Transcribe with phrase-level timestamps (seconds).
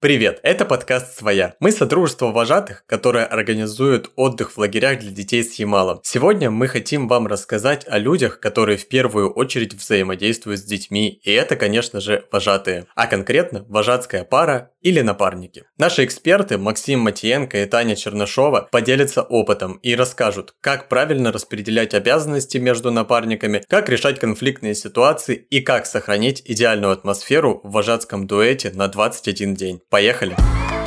[0.00, 1.56] Привет, это подкаст «Своя».
[1.58, 5.98] Мы содружество вожатых, которое организует отдых в лагерях для детей с Ямалом.
[6.04, 11.32] Сегодня мы хотим вам рассказать о людях, которые в первую очередь взаимодействуют с детьми, и
[11.32, 15.64] это, конечно же, вожатые, а конкретно вожатская пара или напарники.
[15.76, 22.58] Наши эксперты Максим Матиенко и Таня Чернышова поделятся опытом и расскажут, как правильно распределять обязанности
[22.58, 28.88] между напарниками, как решать конфликтные ситуации и как сохранить идеальную атмосферу в вожатском дуэте на
[28.88, 29.80] 21 день.
[29.90, 30.36] Поехали!
[30.36, 30.77] Из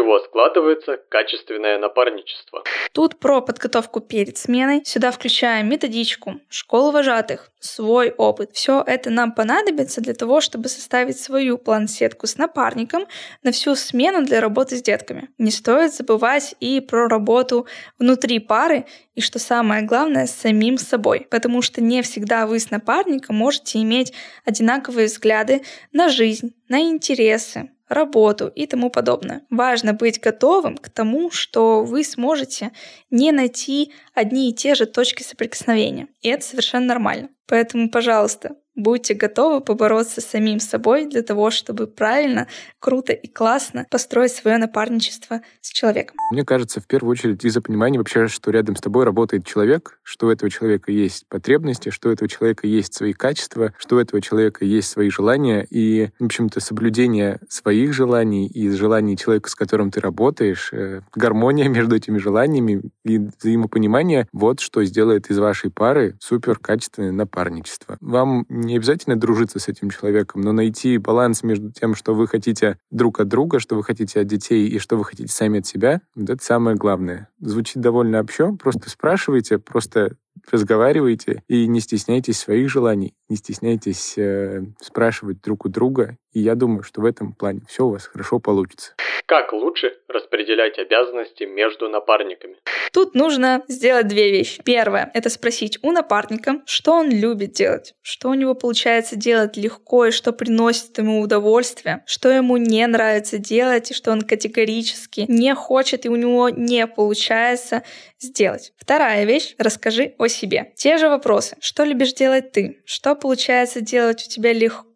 [0.00, 2.64] чего складывается качественное напарничество?
[2.92, 4.82] Тут про подготовку перед сменой.
[4.84, 8.52] Сюда включаем методичку, школу вожатых, свой опыт.
[8.54, 13.06] Все это нам понадобится для того, чтобы составить свою план-сетку с напарником
[13.42, 15.28] на всю смену для работы с детками.
[15.36, 17.66] Не стоит забывать и про работу
[17.98, 22.70] внутри пары, и что самое главное, с самим собой, потому что не всегда вы с
[22.70, 24.14] напарником можете иметь
[24.46, 29.42] одинаковые взгляды на жизнь, на интересы, работу и тому подобное.
[29.50, 32.70] Важно быть готовым к тому, что вы сможете
[33.10, 36.06] не найти одни и те же точки соприкосновения.
[36.22, 37.28] И это совершенно нормально.
[37.46, 42.46] Поэтому, пожалуйста, Будьте готовы побороться с самим собой для того, чтобы правильно,
[42.78, 46.16] круто и классно построить свое напарничество с человеком.
[46.32, 50.28] Мне кажется, в первую очередь из-за понимания вообще, что рядом с тобой работает человек, что
[50.28, 54.22] у этого человека есть потребности, что у этого человека есть свои качества, что у этого
[54.22, 59.90] человека есть свои желания, и, в общем-то, соблюдение своих желаний и желаний человека, с которым
[59.90, 66.16] ты работаешь, э, гармония между этими желаниями и взаимопонимание— вот что сделает из вашей пары
[66.18, 67.98] супер качественное напарничество.
[68.00, 72.78] Вам не обязательно дружиться с этим человеком, но найти баланс между тем, что вы хотите
[72.90, 76.00] друг от друга, что вы хотите от детей и что вы хотите сами от себя,
[76.14, 77.28] вот это самое главное.
[77.40, 80.16] Звучит довольно общо, просто спрашивайте, просто
[80.50, 86.16] разговаривайте и не стесняйтесь своих желаний, не стесняйтесь э, спрашивать друг у друга.
[86.32, 88.92] И я думаю, что в этом плане все у вас хорошо получится.
[89.26, 92.56] Как лучше распределять обязанности между напарниками?
[92.92, 94.60] Тут нужно сделать две вещи.
[94.64, 100.06] Первое— это спросить у напарника, что он любит делать, что у него получается делать легко
[100.06, 105.54] и что приносит ему удовольствие, что ему не нравится делать и что он категорически не
[105.54, 107.84] хочет и у него не получается
[108.18, 108.72] сделать.
[108.76, 110.72] Вторая вещь— расскажи о себе.
[110.74, 111.56] Те же вопросы.
[111.60, 112.82] Что любишь делать ты?
[112.84, 114.89] Что получается делать у тебя легко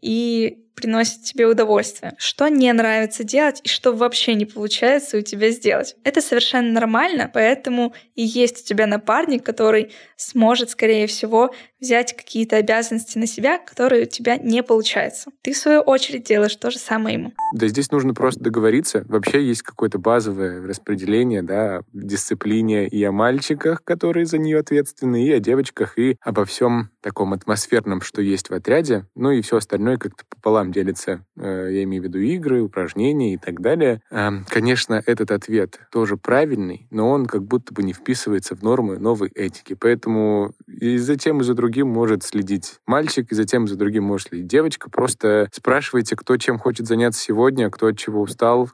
[0.00, 5.50] и приносит тебе удовольствие, что не нравится делать и что вообще не получается у тебя
[5.50, 5.94] сделать.
[6.04, 12.56] Это совершенно нормально, поэтому и есть у тебя напарник, который сможет, скорее всего, взять какие-то
[12.56, 15.30] обязанности на себя, которые у тебя не получаются.
[15.42, 17.32] Ты, в свою очередь, делаешь то же самое ему.
[17.54, 19.04] Да, здесь нужно просто договориться.
[19.08, 25.32] Вообще есть какое-то базовое распределение, да, дисциплине и о мальчиках, которые за нее ответственны, и
[25.32, 29.06] о девочках, и обо всем таком атмосферном, что есть в отряде.
[29.14, 31.24] Ну и все остальное как-то пополам делится.
[31.36, 34.02] Э, я имею в виду игры, упражнения и так далее.
[34.48, 39.28] Конечно, этот ответ тоже правильный, но он как будто бы не вписывается в нормы новой
[39.28, 39.74] этики.
[39.74, 44.28] Поэтому и за тем, и за другим может следить мальчик, и затем за другим может
[44.28, 44.90] следить девочка.
[44.90, 48.70] Просто спрашивайте, кто чем хочет заняться сегодня, кто от чего устал,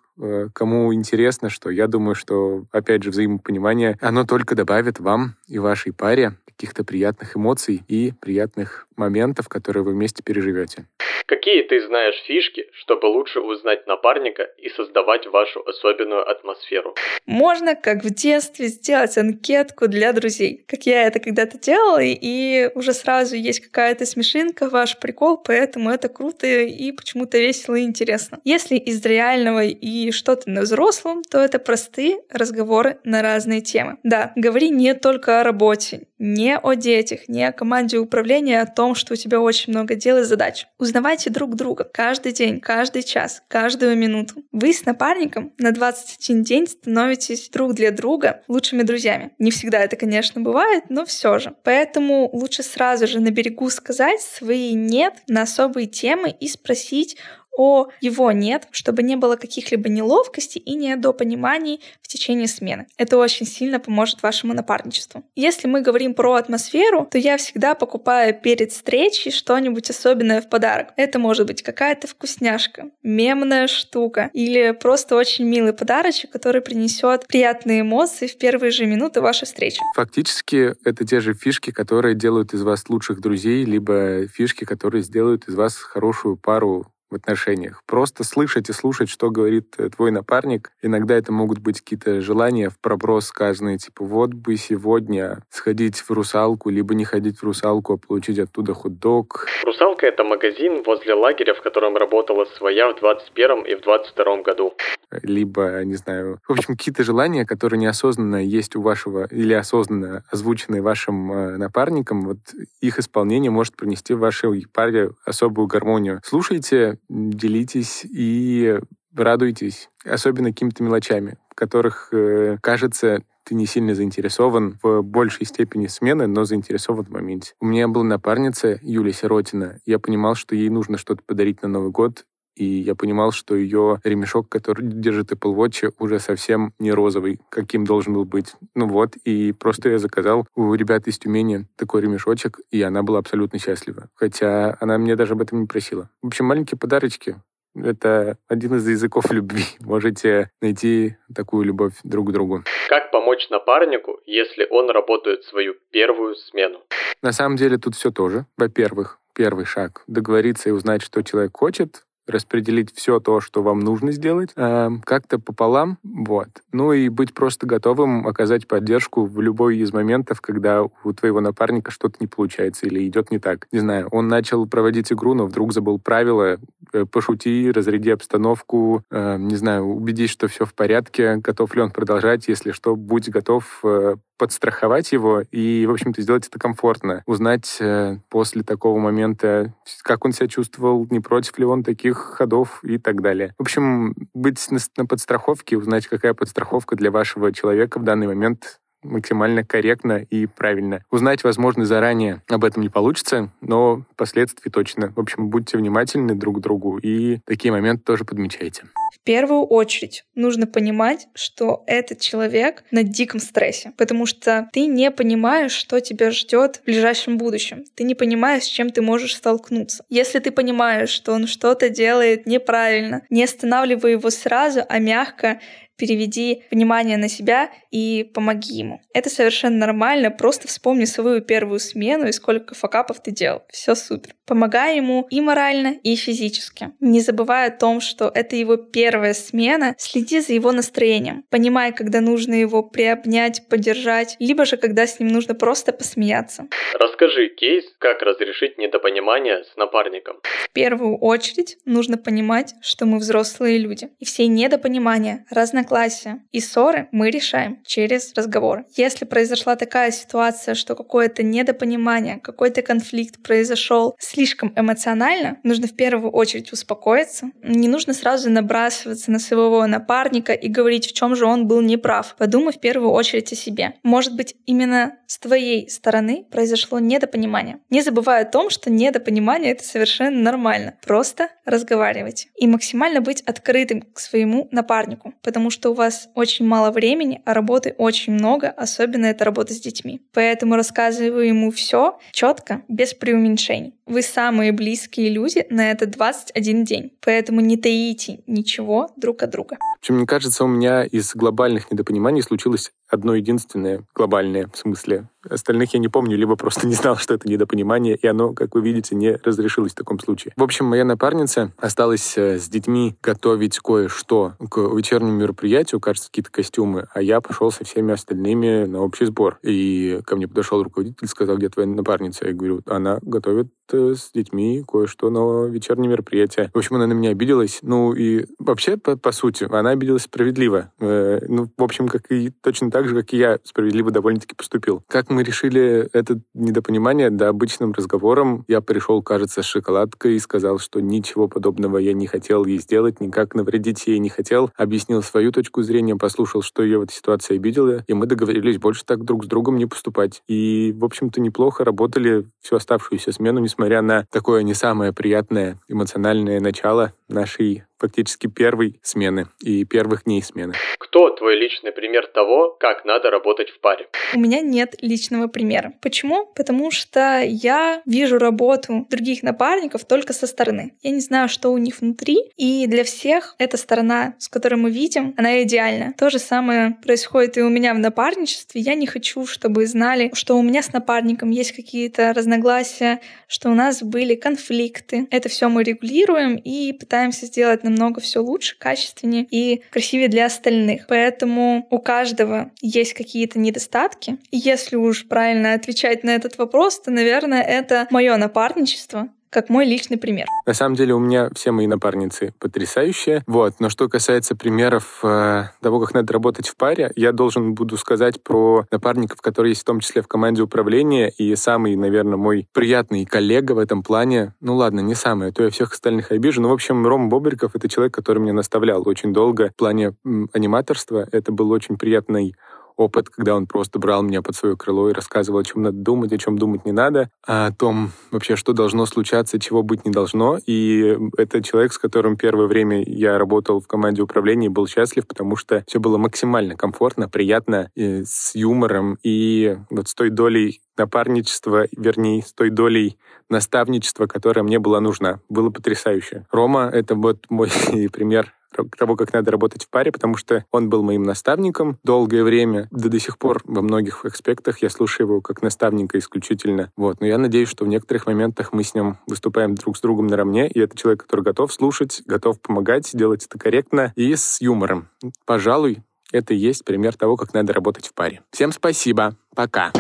[0.52, 1.70] кому интересно что.
[1.70, 7.36] Я думаю, что, опять же, взаимопонимание, оно только добавит вам и вашей паре каких-то приятных
[7.36, 10.86] эмоций и приятных моментов, которые вы вместе переживете.
[11.26, 16.94] Какие ты знаешь фишки, чтобы лучше узнать напарника и создавать вашу особенную атмосферу?
[17.26, 20.64] Можно, как в детстве, сделать анкетку для друзей.
[20.68, 26.08] Как я это когда-то делала, и уже сразу есть какая-то смешинка, ваш прикол, поэтому это
[26.08, 28.38] круто и почему-то весело и интересно.
[28.44, 33.96] Если из реального и что-то на взрослом, то это простые разговоры на разные темы.
[34.02, 38.66] Да, говори не только о работе, не о детях, не о команде управления, а о
[38.66, 40.66] том, что у тебя очень много дел и задач.
[40.78, 44.42] Узнавай Узнавайте друг друга каждый день, каждый час, каждую минуту.
[44.50, 49.30] Вы с напарником на 21 день становитесь друг для друга лучшими друзьями.
[49.38, 51.54] Не всегда это, конечно, бывает, но все же.
[51.62, 57.16] Поэтому лучше сразу же на берегу сказать свои «нет» на особые темы и спросить
[57.56, 62.86] о его нет, чтобы не было каких-либо неловкостей и недопониманий в течение смены.
[62.96, 65.24] Это очень сильно поможет вашему напарничеству.
[65.34, 70.88] Если мы говорим про атмосферу, то я всегда покупаю перед встречей что-нибудь особенное в подарок.
[70.96, 77.80] Это может быть какая-то вкусняшка, мемная штука или просто очень милый подарочек, который принесет приятные
[77.80, 79.80] эмоции в первые же минуты вашей встречи.
[79.94, 85.48] Фактически это те же фишки, которые делают из вас лучших друзей, либо фишки, которые сделают
[85.48, 87.82] из вас хорошую пару в отношениях.
[87.86, 90.72] Просто слышать и слушать, что говорит э, твой напарник.
[90.82, 96.10] Иногда это могут быть какие-то желания в проброс сказанные, типа вот бы сегодня сходить в
[96.10, 99.46] русалку, либо не ходить в русалку, а получить оттуда хот-дог.
[99.64, 104.74] Русалка— это магазин возле лагеря, в котором работала своя в 21 и в 22 году.
[105.22, 110.82] Либо, не знаю, в общем, какие-то желания, которые неосознанно есть у вашего или осознанно озвучены
[110.82, 112.38] вашим э, напарником, вот
[112.80, 116.20] их исполнение может принести в вашей паре особую гармонию.
[116.24, 118.78] Слушайте делитесь и
[119.14, 125.86] радуйтесь, особенно какими-то мелочами, в которых, э, кажется, ты не сильно заинтересован в большей степени
[125.86, 127.54] смены, но заинтересован в моменте.
[127.60, 129.78] У меня была напарница Юлия Сиротина.
[129.86, 134.00] Я понимал, что ей нужно что-то подарить на Новый год, и я понимал, что ее
[134.02, 138.54] ремешок, который держит Apple Watch, уже совсем не розовый, каким должен был быть.
[138.74, 143.18] Ну вот, и просто я заказал у ребят из Тюмени такой ремешочек, и она была
[143.18, 144.08] абсолютно счастлива.
[144.14, 146.08] Хотя она мне даже об этом не просила.
[146.22, 147.36] В общем, маленькие подарочки.
[147.74, 149.64] Это один из языков любви.
[149.80, 152.64] Можете найти такую любовь друг к другу.
[152.88, 156.80] Как помочь напарнику, если он работает свою первую смену?
[157.22, 158.46] На самом деле тут все тоже.
[158.56, 164.12] Во-первых, первый шаг— договориться и узнать, что человек хочет, распределить все то, что вам нужно
[164.12, 166.48] сделать, э, как-то пополам, вот.
[166.72, 171.90] Ну и быть просто готовым оказать поддержку в любой из моментов, когда у твоего напарника
[171.90, 173.66] что-то не получается или идет не так.
[173.72, 176.58] Не знаю, он начал проводить игру, но вдруг забыл правила,
[176.92, 181.90] э, пошути, разряди обстановку, э, не знаю, убедись, что все в порядке, готов ли он
[181.90, 187.22] продолжать, если что, будь готов э, подстраховать его и, в общем-то, сделать это комфортно.
[187.26, 192.80] Узнать э, после такого момента, как он себя чувствовал, не против ли он таких ходов
[192.82, 193.54] и так далее.
[193.58, 198.80] В общем, быть на, на подстраховке, узнать, какая подстраховка для вашего человека в данный момент
[199.02, 201.02] максимально корректно и правильно.
[201.10, 205.12] Узнать, возможно, заранее об этом не получится, но впоследствии точно.
[205.14, 208.84] В общем, будьте внимательны друг к другу и такие моменты тоже подмечайте.
[209.12, 215.10] В первую очередь нужно понимать, что этот человек на диком стрессе, потому что ты не
[215.10, 217.84] понимаешь, что тебя ждет в ближайшем будущем.
[217.94, 220.04] Ты не понимаешь, с чем ты можешь столкнуться.
[220.08, 225.60] Если ты понимаешь, что он что-то делает неправильно, не останавливай его сразу, а мягко
[225.96, 229.00] переведи внимание на себя и помоги ему.
[229.14, 233.62] Это совершенно нормально, просто вспомни свою первую смену и сколько факапов ты делал.
[233.70, 234.34] Все супер.
[234.46, 236.92] Помогай ему и морально, и физически.
[237.00, 241.44] Не забывай о том, что это его первая смена, следи за его настроением.
[241.50, 246.68] Понимай, когда нужно его приобнять, поддержать, либо же когда с ним нужно просто посмеяться.
[246.94, 250.36] Расскажи кейс, как разрешить недопонимание с напарником.
[250.42, 254.10] В первую очередь нужно понимать, что мы взрослые люди.
[254.20, 256.42] И все недопонимания, разногласия.
[256.52, 258.84] И ссоры мы решаем через разговор.
[258.96, 266.30] Если произошла такая ситуация, что какое-то недопонимание, какой-то конфликт произошел слишком эмоционально, нужно в первую
[266.30, 267.50] очередь успокоиться.
[267.62, 272.36] Не нужно сразу набрасываться на своего напарника и говорить, в чем же он был неправ.
[272.36, 273.94] Подумай в первую очередь о себе.
[274.02, 277.78] Может быть, именно с твоей стороны произошло недопонимание.
[277.88, 280.96] Не забывай о том, что недопонимание— это совершенно нормально.
[281.02, 282.48] Просто разговаривать.
[282.56, 287.54] И максимально быть открытым к своему напарнику, потому что у вас очень мало времени, а
[287.54, 290.20] работы очень много, особенно это работа с детьми.
[290.34, 293.94] Поэтому рассказываю ему все четко, без преуменьшений.
[294.04, 299.78] Вы самые близкие люди на этот 21 день, поэтому не таите ничего друг от друга.
[299.98, 305.28] Общем, мне кажется, у меня из глобальных недопониманий случилось одно единственное глобальное в смысле.
[305.48, 308.80] Остальных я не помню, либо просто не знал, что это недопонимание, и оно, как вы
[308.82, 310.52] видите, не разрешилось в таком случае.
[310.56, 316.50] В общем, моя напарница осталась э, с детьми готовить кое-что к вечернему мероприятию, кажется, какие-то
[316.50, 319.58] костюмы, а я пошел со всеми остальными на общий сбор.
[319.62, 322.46] И ко мне подошел руководитель, сказал, где твоя напарница?
[322.46, 326.70] Я говорю, она готовит э, с детьми кое-что на вечернее мероприятие.
[326.74, 327.80] В общем, она на меня обиделась.
[327.82, 330.92] Ну и вообще, по, по сути, она обиделась справедливо.
[330.98, 335.02] Э, ну, в общем, как и точно так же, как и я справедливо довольно-таки поступил.
[335.08, 337.30] Как мы решили это недопонимание?
[337.30, 342.26] Да, обычным разговором я пришел, кажется, с шоколадкой и сказал, что ничего подобного я не
[342.26, 344.70] хотел ей сделать, никак навредить ей не хотел.
[344.76, 349.04] Объяснил свою точку зрения, послушал, что ее в этой ситуации обидело, и мы договорились больше
[349.04, 350.42] так друг с другом не поступать.
[350.48, 356.60] И, в общем-то, неплохо работали всю оставшуюся смену, несмотря на такое не самое приятное эмоциональное
[356.60, 360.74] начало нашей фактически первой смены и первых дней смены.
[360.98, 364.08] Кто твой личный пример того, как надо работать в паре?
[364.34, 365.94] У меня нет личного примера.
[366.02, 366.46] Почему?
[366.54, 370.94] Потому что я вижу работу других напарников только со стороны.
[371.02, 374.90] Я не знаю, что у них внутри, и для всех эта сторона, с которой мы
[374.90, 376.12] видим, она идеальна.
[376.18, 378.80] То же самое происходит и у меня в напарничестве.
[378.80, 383.74] Я не хочу, чтобы знали, что у меня с напарником есть какие-то разногласия, что у
[383.74, 385.26] нас были конфликты.
[385.30, 391.06] Это все мы регулируем и пытаемся сделать намного все лучше, качественнее и красивее для остальных.
[391.08, 394.38] Поэтому у каждого есть какие-то недостатки.
[394.50, 399.84] И если уж правильно отвечать на этот вопрос, то, наверное, это мое напарничество, как мой
[399.84, 400.46] личный пример.
[400.66, 403.42] На самом деле у меня все мои напарницы потрясающие.
[403.46, 403.74] Вот.
[403.78, 408.42] Но что касается примеров э, того, как надо работать в паре, я должен буду сказать
[408.42, 411.30] про напарников, которые есть в том числе в команде управления.
[411.38, 415.62] И самый, наверное, мой приятный коллега в этом плане, ну ладно, не самый, а то
[415.62, 416.60] я всех остальных обижу.
[416.60, 420.14] Но, в общем, Рома Бобриков— это человек, который меня наставлял очень долго в плане
[420.52, 421.28] аниматорства.
[421.32, 422.54] Это был очень приятный
[422.96, 426.32] опыт, когда он просто брал меня под свое крыло и рассказывал, о чем надо думать,
[426.32, 430.58] о чем думать не надо, о том вообще, что должно случаться, чего быть не должно.
[430.66, 435.26] И это человек, с которым первое время я работал в команде управления и был счастлив,
[435.26, 441.86] потому что все было максимально комфортно, приятно, с юмором и вот с той долей напарничества,
[441.96, 445.40] вернее, с той долей наставничества, которая мне была нужна.
[445.48, 446.46] Было потрясающе.
[446.50, 447.68] Рома— это вот мой
[448.12, 448.52] пример
[448.96, 453.08] того, как надо работать в паре, потому что он был моим наставником долгое время, да
[453.08, 456.90] до сих пор во многих аспектах я слушаю его как наставника исключительно.
[456.96, 457.20] Вот.
[457.20, 460.68] Но я надеюсь, что в некоторых моментах мы с ним выступаем друг с другом наравне,
[460.68, 465.08] и это человек, который готов слушать, готов помогать, делать это корректно и с юмором.
[465.44, 466.02] Пожалуй,
[466.32, 468.42] это и есть пример того, как надо работать в паре.
[468.50, 469.36] Всем спасибо.
[469.54, 469.92] Пока.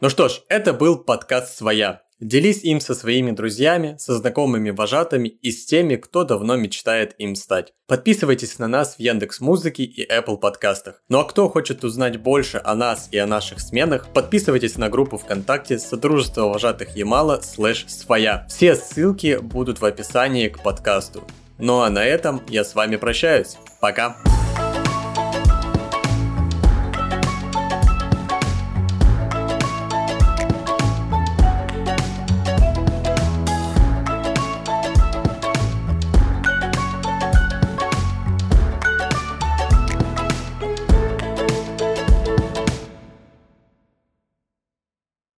[0.00, 2.02] Ну что ж, это был подкаст «Своя».
[2.20, 7.34] Делись им со своими друзьями, со знакомыми вожатыми и с теми, кто давно мечтает им
[7.34, 7.72] стать.
[7.86, 11.02] Подписывайтесь на нас в Яндекс Музыке и Apple подкастах.
[11.08, 15.16] Ну а кто хочет узнать больше о нас и о наших сменах, подписывайтесь на группу
[15.16, 18.46] ВКонтакте Содружество вожатых Ямала слэш своя.
[18.48, 21.24] Все ссылки будут в описании к подкасту.
[21.58, 23.56] Ну а на этом я с вами прощаюсь.
[23.80, 24.16] Пока.